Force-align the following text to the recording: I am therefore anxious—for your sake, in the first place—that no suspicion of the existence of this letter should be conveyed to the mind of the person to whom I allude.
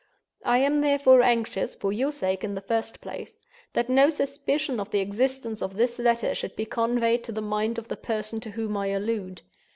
I 0.45 0.57
am 0.57 0.81
therefore 0.81 1.21
anxious—for 1.21 1.93
your 1.93 2.11
sake, 2.11 2.43
in 2.43 2.55
the 2.55 2.61
first 2.61 3.01
place—that 3.01 3.87
no 3.87 4.09
suspicion 4.09 4.79
of 4.79 4.89
the 4.89 4.97
existence 4.97 5.61
of 5.61 5.75
this 5.75 5.99
letter 5.99 6.33
should 6.33 6.55
be 6.55 6.65
conveyed 6.65 7.23
to 7.25 7.31
the 7.31 7.39
mind 7.39 7.77
of 7.77 7.87
the 7.87 7.95
person 7.97 8.39
to 8.39 8.49
whom 8.49 8.75
I 8.77 8.87
allude. 8.87 9.43